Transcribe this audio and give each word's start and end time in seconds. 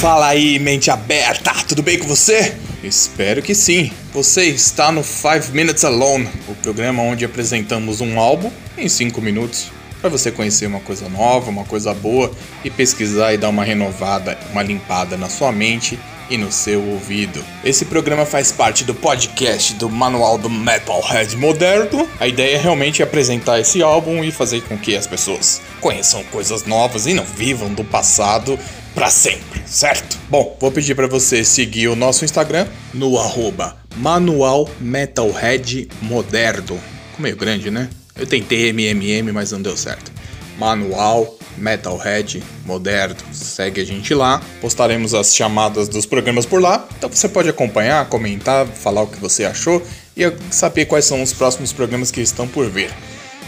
Fala 0.00 0.28
aí, 0.28 0.60
mente 0.60 0.92
aberta, 0.92 1.52
tudo 1.66 1.82
bem 1.82 1.98
com 1.98 2.06
você? 2.06 2.54
Espero 2.84 3.42
que 3.42 3.52
sim. 3.52 3.90
Você 4.12 4.44
está 4.44 4.92
no 4.92 5.02
5 5.02 5.50
Minutes 5.52 5.84
Alone, 5.84 6.28
o 6.46 6.54
programa 6.54 7.02
onde 7.02 7.24
apresentamos 7.24 8.00
um 8.00 8.16
álbum 8.16 8.48
em 8.76 8.88
5 8.88 9.20
minutos 9.20 9.72
para 10.00 10.08
você 10.08 10.30
conhecer 10.30 10.66
uma 10.66 10.78
coisa 10.78 11.08
nova, 11.08 11.50
uma 11.50 11.64
coisa 11.64 11.92
boa 11.92 12.30
e 12.64 12.70
pesquisar 12.70 13.34
e 13.34 13.38
dar 13.38 13.48
uma 13.48 13.64
renovada, 13.64 14.38
uma 14.52 14.62
limpada 14.62 15.16
na 15.16 15.28
sua 15.28 15.50
mente 15.50 15.98
e 16.30 16.36
no 16.36 16.52
seu 16.52 16.80
ouvido. 16.80 17.44
Esse 17.64 17.84
programa 17.84 18.24
faz 18.24 18.52
parte 18.52 18.84
do 18.84 18.94
podcast 18.94 19.74
do 19.74 19.90
Manual 19.90 20.38
do 20.38 20.48
Metalhead 20.48 21.36
Moderno. 21.36 22.08
A 22.20 22.28
ideia 22.28 22.54
é 22.54 22.60
realmente 22.60 23.02
apresentar 23.02 23.58
esse 23.58 23.82
álbum 23.82 24.22
e 24.22 24.30
fazer 24.30 24.62
com 24.62 24.78
que 24.78 24.94
as 24.94 25.08
pessoas 25.08 25.60
conheçam 25.80 26.22
coisas 26.24 26.64
novas 26.64 27.06
e 27.06 27.14
não 27.14 27.24
vivam 27.24 27.72
do 27.72 27.82
passado 27.82 28.56
para 28.98 29.10
sempre, 29.10 29.62
certo? 29.64 30.18
Bom, 30.28 30.56
vou 30.58 30.72
pedir 30.72 30.96
para 30.96 31.06
você 31.06 31.44
seguir 31.44 31.86
o 31.86 31.94
nosso 31.94 32.24
Instagram 32.24 32.66
no 32.92 33.16
arroba 33.16 33.76
Manual 33.96 34.68
Metalhead 34.80 35.88
Moderno. 36.02 36.76
Meio 37.16 37.36
grande, 37.36 37.70
né? 37.70 37.88
Eu 38.16 38.26
tentei 38.26 38.72
MMM, 38.72 39.30
mas 39.32 39.52
não 39.52 39.62
deu 39.62 39.76
certo. 39.76 40.10
Manual 40.58 41.38
Metalhead 41.56 42.42
Moderno. 42.66 43.14
Segue 43.30 43.80
a 43.80 43.86
gente 43.86 44.12
lá. 44.12 44.42
Postaremos 44.60 45.14
as 45.14 45.32
chamadas 45.32 45.88
dos 45.88 46.04
programas 46.04 46.44
por 46.44 46.60
lá. 46.60 46.84
Então 46.98 47.08
você 47.08 47.28
pode 47.28 47.48
acompanhar, 47.48 48.08
comentar, 48.08 48.66
falar 48.66 49.02
o 49.02 49.06
que 49.06 49.20
você 49.20 49.44
achou 49.44 49.80
e 50.16 50.24
saber 50.50 50.86
quais 50.86 51.04
são 51.04 51.22
os 51.22 51.32
próximos 51.32 51.72
programas 51.72 52.10
que 52.10 52.20
estão 52.20 52.48
por 52.48 52.68
vir. 52.68 52.90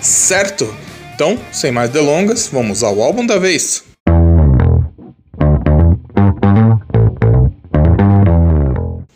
Certo? 0.00 0.74
Então, 1.14 1.38
sem 1.52 1.70
mais 1.70 1.90
delongas, 1.90 2.48
vamos 2.50 2.82
ao 2.82 3.02
álbum 3.02 3.26
da 3.26 3.38
vez. 3.38 3.93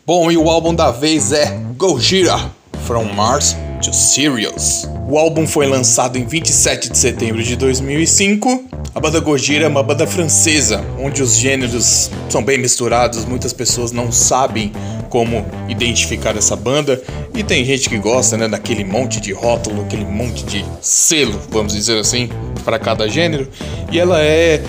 Bom, 0.09 0.31
e 0.31 0.37
o 0.37 0.49
álbum 0.49 0.73
da 0.73 0.89
vez 0.89 1.31
é 1.31 1.55
Gojira 1.77 2.51
From 2.87 3.13
Mars 3.13 3.55
to 3.79 3.93
Sirius. 3.93 4.89
O 5.07 5.19
álbum 5.19 5.45
foi 5.45 5.67
lançado 5.67 6.17
em 6.17 6.25
27 6.25 6.89
de 6.89 6.97
setembro 6.97 7.43
de 7.43 7.55
2005. 7.55 8.63
A 8.95 8.99
banda 8.99 9.19
Gojira 9.19 9.65
é 9.65 9.67
uma 9.67 9.83
banda 9.83 10.07
francesa, 10.07 10.83
onde 10.99 11.21
os 11.21 11.35
gêneros 11.35 12.09
são 12.27 12.43
bem 12.43 12.57
misturados, 12.57 13.23
muitas 13.23 13.53
pessoas 13.53 13.91
não 13.91 14.11
sabem 14.11 14.71
como 15.11 15.45
identificar 15.67 16.35
essa 16.35 16.55
banda 16.55 16.99
e 17.35 17.43
tem 17.43 17.63
gente 17.63 17.87
que 17.87 17.99
gosta, 17.99 18.35
né, 18.35 18.47
daquele 18.47 18.83
monte 18.83 19.21
de 19.21 19.31
rótulo, 19.31 19.83
aquele 19.83 20.05
monte 20.05 20.43
de 20.43 20.65
selo, 20.81 21.39
vamos 21.51 21.71
dizer 21.71 21.99
assim, 21.99 22.29
para 22.65 22.79
cada 22.79 23.07
gênero. 23.07 23.47
E 23.91 23.99
ela 23.99 24.19
é 24.19 24.59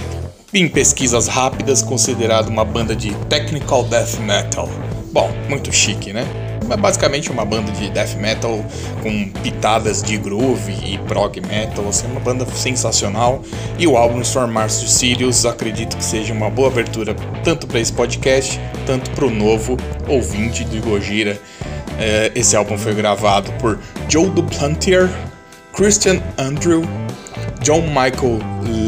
em 0.52 0.68
pesquisas 0.68 1.28
rápidas 1.28 1.80
considerada 1.80 2.50
uma 2.50 2.62
banda 2.62 2.94
de 2.94 3.14
technical 3.30 3.84
death 3.84 4.18
metal. 4.20 4.68
Bom, 5.12 5.30
muito 5.48 5.72
chique, 5.72 6.12
né? 6.12 6.26
é 6.72 6.76
basicamente 6.76 7.30
uma 7.30 7.44
banda 7.44 7.72
de 7.72 7.90
death 7.90 8.14
metal 8.16 8.64
com 9.02 9.28
pitadas 9.42 10.02
de 10.02 10.16
groove 10.16 10.72
e 10.84 10.98
prog 10.98 11.40
metal, 11.40 11.88
assim, 11.88 12.06
uma 12.06 12.20
banda 12.20 12.46
sensacional. 12.46 13.42
E 13.78 13.86
o 13.86 13.96
álbum 13.96 14.20
Storm 14.20 14.52
Mars 14.52 14.78
to 14.80 14.88
Sirius 14.88 15.44
acredito 15.44 15.96
que 15.96 16.04
seja 16.04 16.32
uma 16.32 16.48
boa 16.48 16.68
abertura 16.68 17.14
tanto 17.42 17.66
para 17.66 17.80
esse 17.80 17.92
podcast, 17.92 18.60
tanto 18.86 19.10
para 19.10 19.26
o 19.26 19.30
novo 19.30 19.76
ouvinte 20.08 20.64
de 20.64 20.78
Gojira. 20.78 21.38
É, 21.98 22.30
esse 22.34 22.56
álbum 22.56 22.78
foi 22.78 22.94
gravado 22.94 23.50
por 23.54 23.78
Joe 24.08 24.30
Duplantier, 24.30 25.10
Christian 25.72 26.22
Andrew, 26.38 26.82
John 27.62 27.82
Michael 27.82 28.38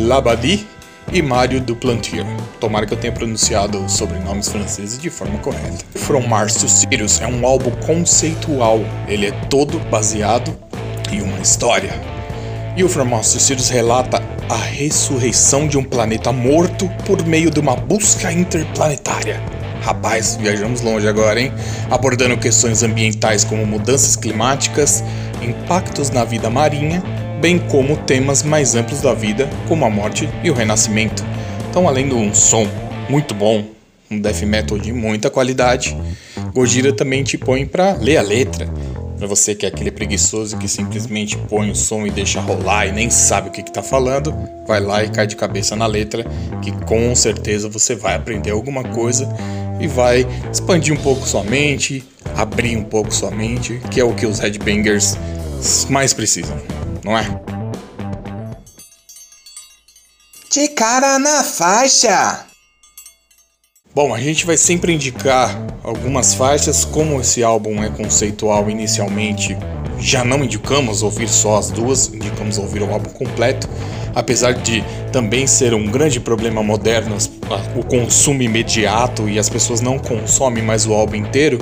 Labadie 0.07 0.67
e 1.13 1.21
Mário 1.21 1.61
Duplantier. 1.61 2.25
Tomara 2.59 2.87
que 2.87 2.95
eu 2.95 2.99
tenha 2.99 3.13
pronunciado 3.13 3.85
os 3.85 3.93
sobrenomes 3.93 4.49
franceses 4.49 4.99
de 4.99 5.11
forma 5.11 5.39
correta. 5.39 5.85
From 5.95 6.27
Mars 6.27 6.55
to 6.55 6.69
Sirius 6.69 7.21
é 7.21 7.27
um 7.27 7.47
álbum 7.47 7.71
conceitual, 7.87 8.81
ele 9.07 9.27
é 9.27 9.31
todo 9.51 9.79
baseado 9.91 10.57
em 11.13 11.21
uma 11.21 11.39
história. 11.41 11.93
E 12.77 12.83
o 12.83 12.89
From 12.89 13.05
Mars 13.05 13.33
to 13.33 13.41
Sirius 13.41 13.69
relata 13.69 14.23
a 14.49 14.57
ressurreição 14.57 15.69
de 15.69 15.77
um 15.77 15.85
planeta 15.85 16.33
morto 16.33 16.89
por 17.05 17.23
meio 17.27 17.51
de 17.51 17.61
uma 17.61 17.77
busca 17.77 18.33
interplanetária. 18.33 19.39
Rapaz, 19.83 20.37
viajamos 20.41 20.81
longe 20.81 21.07
agora, 21.07 21.41
hein? 21.41 21.53
Abordando 21.91 22.39
questões 22.39 22.83
ambientais 22.83 23.45
como 23.45 23.67
mudanças 23.67 24.17
climáticas, 24.17 25.05
impactos 25.43 26.09
na 26.09 26.25
vida 26.25 26.49
marinha 26.49 27.03
bem 27.43 27.59
como 27.59 27.97
temas 27.97 28.45
mais 28.45 28.77
amplos 28.77 29.01
da 29.01 29.13
vida, 29.13 29.51
como 29.67 29.85
a 29.85 29.91
morte 29.91 30.29
e 30.45 30.51
o 30.51 30.55
renascimento. 30.55 31.25
Então, 31.69 31.89
além 31.89 32.09
de 32.09 32.15
um 32.15 32.33
som 32.33 32.69
muito 33.11 33.35
bom, 33.35 33.65
um 34.09 34.21
death 34.21 34.43
metal 34.43 34.79
de 34.79 34.93
muita 34.93 35.29
qualidade, 35.29 35.97
Gojira 36.55 36.93
também 36.93 37.25
te 37.25 37.37
põe 37.37 37.67
para 37.67 37.95
ler 37.95 38.19
a 38.19 38.23
letra. 38.23 38.69
Para 39.19 39.27
você 39.27 39.57
que 39.57 39.67
é 39.67 39.69
aquele 39.69 39.91
preguiçoso 39.91 40.57
que 40.57 40.69
simplesmente 40.69 41.37
põe 41.37 41.69
o 41.69 41.75
som 41.75 42.07
e 42.07 42.11
deixa 42.11 42.41
rolar 42.41 42.87
e 42.87 42.93
nem 42.93 43.11
sabe 43.11 43.49
o 43.49 43.53
que 43.53 43.61
está 43.61 43.83
falando, 43.83 44.33
vai 44.65 44.79
lá 44.79 45.03
e 45.03 45.11
cai 45.11 45.27
de 45.27 45.35
cabeça 45.35 45.75
na 45.75 45.87
letra, 45.87 46.25
que 46.63 46.71
com 46.85 47.13
certeza 47.17 47.69
você 47.69 47.97
vai 47.97 48.15
aprender 48.15 48.53
alguma 48.53 48.85
coisa 48.85 49.29
e 49.81 49.89
vai 49.89 50.25
expandir 50.53 50.95
um 50.95 51.03
pouco 51.03 51.27
sua 51.27 51.43
mente, 51.43 52.05
abrir 52.37 52.77
um 52.77 52.85
pouco 52.85 53.13
sua 53.13 53.33
mente, 53.33 53.81
que 53.91 54.01
é 54.01 54.05
o 54.05 54.15
que 54.15 54.27
os 54.27 54.39
headbangers 54.39 55.19
mais 55.91 56.13
precisam 56.13 56.82
não 57.05 57.19
é? 57.19 57.25
De 60.51 60.69
cara 60.69 61.19
na 61.19 61.43
faixa! 61.43 62.52
Bom, 63.95 64.15
a 64.15 64.19
gente 64.19 64.47
vai 64.47 64.57
sempre 64.57 64.95
indicar 64.95 65.55
algumas 65.85 66.33
faixas, 66.33 66.83
como 66.83 67.21
esse 67.21 67.43
álbum 67.43 67.85
é 67.85 67.91
conceitual 67.91 68.71
inicialmente, 68.71 69.55
já 69.99 70.25
não 70.25 70.43
indicamos 70.43 71.03
ouvir 71.03 71.29
só 71.29 71.59
as 71.59 71.71
duas, 71.71 72.07
indicamos 72.07 72.57
ouvir 72.57 72.83
o 72.83 72.91
álbum 72.91 73.11
completo, 73.11 73.69
apesar 74.15 74.55
de 74.55 74.83
também 75.13 75.47
ser 75.47 75.75
um 75.75 75.91
grande 75.91 76.19
problema 76.19 76.63
moderno 76.63 77.19
o 77.77 77.85
consumo 77.85 78.41
imediato 78.41 79.29
e 79.29 79.39
as 79.39 79.51
pessoas 79.51 79.83
não 79.83 79.99
consomem 79.99 80.65
mais 80.65 80.87
o 80.87 80.95
álbum 80.95 81.17
inteiro, 81.17 81.59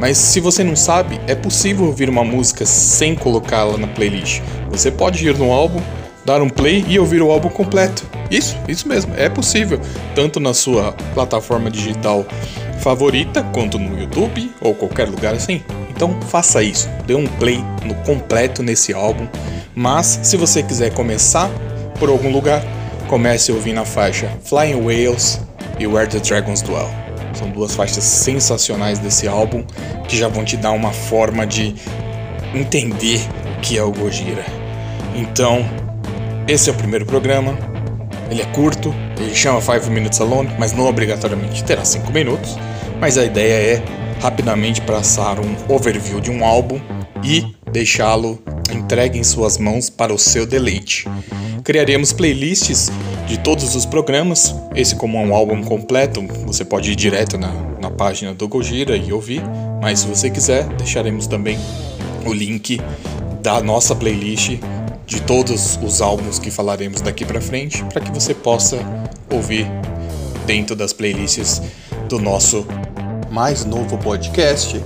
mas 0.00 0.16
se 0.16 0.40
você 0.40 0.64
não 0.64 0.74
sabe, 0.74 1.20
é 1.26 1.34
possível 1.34 1.84
ouvir 1.84 2.08
uma 2.08 2.24
música 2.24 2.64
sem 2.64 3.14
colocá-la 3.14 3.76
na 3.76 3.88
playlist. 3.88 4.40
Você 4.70 4.90
pode 4.90 5.28
ir 5.28 5.36
no 5.36 5.52
álbum, 5.52 5.82
dar 6.24 6.40
um 6.40 6.48
play 6.48 6.82
e 6.88 6.98
ouvir 6.98 7.20
o 7.20 7.30
álbum 7.30 7.50
completo. 7.50 8.06
Isso, 8.34 8.56
isso 8.66 8.88
mesmo, 8.88 9.14
é 9.16 9.28
possível, 9.28 9.80
tanto 10.12 10.40
na 10.40 10.52
sua 10.52 10.90
plataforma 11.14 11.70
digital 11.70 12.26
favorita, 12.80 13.44
quanto 13.52 13.78
no 13.78 13.96
YouTube 13.96 14.50
ou 14.60 14.74
qualquer 14.74 15.08
lugar 15.08 15.34
assim. 15.34 15.62
Então 15.88 16.20
faça 16.22 16.60
isso, 16.60 16.88
dê 17.06 17.14
um 17.14 17.28
play 17.28 17.64
no 17.84 17.94
completo 18.02 18.60
nesse 18.60 18.92
álbum. 18.92 19.28
Mas 19.72 20.18
se 20.24 20.36
você 20.36 20.64
quiser 20.64 20.92
começar 20.92 21.48
por 22.00 22.08
algum 22.08 22.32
lugar, 22.32 22.60
comece 23.06 23.52
a 23.52 23.54
ouvir 23.54 23.72
na 23.72 23.84
faixa 23.84 24.28
Flying 24.44 24.84
Whales 24.84 25.40
e 25.78 25.86
Where 25.86 26.08
the 26.08 26.18
Dragons 26.18 26.60
Dwell. 26.60 26.90
São 27.34 27.48
duas 27.50 27.76
faixas 27.76 28.02
sensacionais 28.02 28.98
desse 28.98 29.28
álbum 29.28 29.64
que 30.08 30.16
já 30.16 30.26
vão 30.26 30.44
te 30.44 30.56
dar 30.56 30.72
uma 30.72 30.90
forma 30.92 31.46
de 31.46 31.72
entender 32.52 33.20
o 33.56 33.60
que 33.60 33.78
é 33.78 33.82
o 33.84 33.92
Gojira. 33.92 34.44
Então, 35.14 35.64
esse 36.48 36.68
é 36.68 36.72
o 36.72 36.76
primeiro 36.76 37.06
programa. 37.06 37.73
Ele 38.30 38.42
é 38.42 38.46
curto, 38.46 38.94
ele 39.18 39.34
chama 39.34 39.60
5 39.60 39.90
Minutes 39.90 40.20
Alone, 40.20 40.50
mas 40.58 40.72
não 40.72 40.86
obrigatoriamente 40.86 41.62
terá 41.64 41.84
5 41.84 42.10
minutos. 42.12 42.56
Mas 43.00 43.18
a 43.18 43.24
ideia 43.24 43.76
é 43.76 43.84
rapidamente 44.20 44.80
passar 44.80 45.38
um 45.38 45.54
overview 45.68 46.20
de 46.20 46.30
um 46.30 46.44
álbum 46.44 46.80
e 47.22 47.44
deixá-lo 47.70 48.42
entregue 48.72 49.18
em 49.18 49.24
suas 49.24 49.58
mãos 49.58 49.90
para 49.90 50.12
o 50.12 50.18
seu 50.18 50.46
deleite. 50.46 51.06
Criaremos 51.62 52.12
playlists 52.12 52.90
de 53.26 53.38
todos 53.38 53.74
os 53.74 53.86
programas. 53.86 54.54
Esse, 54.74 54.94
como 54.94 55.16
é 55.16 55.20
um 55.20 55.34
álbum 55.34 55.62
completo, 55.62 56.22
você 56.44 56.64
pode 56.64 56.90
ir 56.90 56.96
direto 56.96 57.38
na, 57.38 57.52
na 57.80 57.90
página 57.90 58.34
do 58.34 58.46
Gojira 58.46 58.96
e 58.96 59.12
ouvir. 59.12 59.42
Mas 59.80 60.00
se 60.00 60.06
você 60.06 60.30
quiser, 60.30 60.66
deixaremos 60.76 61.26
também 61.26 61.58
o 62.26 62.32
link 62.32 62.80
da 63.42 63.60
nossa 63.60 63.94
playlist 63.94 64.58
de 65.14 65.22
todos 65.22 65.78
os 65.80 66.02
álbuns 66.02 66.40
que 66.40 66.50
falaremos 66.50 67.00
daqui 67.00 67.24
para 67.24 67.40
frente, 67.40 67.84
para 67.84 68.00
que 68.00 68.10
você 68.10 68.34
possa 68.34 68.78
ouvir 69.30 69.64
dentro 70.44 70.74
das 70.74 70.92
playlists 70.92 71.62
do 72.08 72.18
nosso 72.18 72.66
mais 73.30 73.64
novo 73.64 73.96
podcast, 73.96 74.84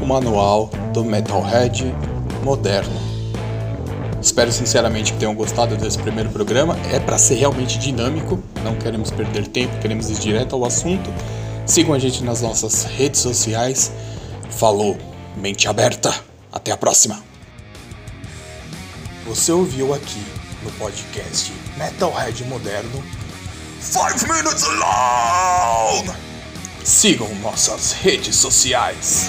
o 0.00 0.04
Manual 0.04 0.68
do 0.92 1.04
Metalhead 1.04 1.94
Moderno. 2.42 3.00
Espero 4.20 4.50
sinceramente 4.50 5.12
que 5.12 5.18
tenham 5.20 5.34
gostado 5.34 5.76
desse 5.76 5.96
primeiro 5.96 6.30
programa. 6.30 6.76
É 6.92 6.98
para 6.98 7.16
ser 7.16 7.36
realmente 7.36 7.78
dinâmico, 7.78 8.42
não 8.64 8.74
queremos 8.74 9.12
perder 9.12 9.46
tempo, 9.46 9.78
queremos 9.78 10.10
ir 10.10 10.18
direto 10.18 10.56
ao 10.56 10.64
assunto. 10.64 11.08
Sigam 11.64 11.94
a 11.94 12.00
gente 12.00 12.24
nas 12.24 12.42
nossas 12.42 12.82
redes 12.82 13.20
sociais. 13.20 13.92
Falou, 14.50 14.96
mente 15.36 15.68
aberta. 15.68 16.12
Até 16.52 16.72
a 16.72 16.76
próxima. 16.76 17.27
Você 19.28 19.52
ouviu 19.52 19.92
aqui 19.92 20.24
no 20.62 20.70
podcast 20.72 21.52
Metalhead 21.76 22.42
Moderno 22.44 23.04
Five 23.78 24.26
Minutes 24.26 24.64
Alone! 24.64 26.10
Sigam 26.82 27.28
nossas 27.42 27.92
redes 27.92 28.34
sociais. 28.36 29.26